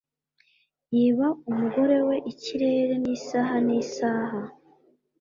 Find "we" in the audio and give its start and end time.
2.07-2.15